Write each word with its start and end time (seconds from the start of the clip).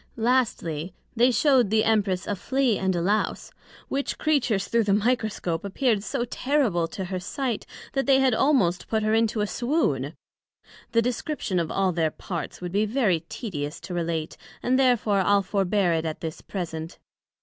Lastly, 0.17 0.95
They 1.15 1.29
shewed 1.29 1.69
the 1.69 1.83
Empress 1.83 2.25
a 2.25 2.35
Flea, 2.35 2.79
and 2.79 2.95
a 2.95 3.01
Lowse; 3.03 3.51
which 3.87 4.17
Creatures 4.17 4.67
through 4.67 4.85
the 4.85 4.95
Microscope 4.95 5.63
appear'd 5.63 6.03
so 6.03 6.25
terrible 6.25 6.87
to 6.87 7.05
her 7.05 7.19
sight, 7.19 7.67
that 7.93 8.07
they 8.07 8.19
had 8.19 8.33
almost 8.33 8.87
put 8.87 9.03
her 9.03 9.13
into 9.13 9.41
a 9.41 9.45
swoon; 9.45 10.15
the 10.91 11.03
description 11.03 11.59
of 11.59 11.69
all 11.69 11.91
their 11.91 12.09
parts 12.09 12.61
would 12.61 12.71
be 12.71 12.85
very 12.87 13.19
tedious 13.29 13.79
to 13.81 13.93
relate, 13.93 14.37
and 14.63 14.79
therefore 14.79 15.19
I'le 15.19 15.43
forbear 15.43 15.93
it 15.93 16.05
at 16.05 16.21
this 16.21 16.41
present. 16.41 16.97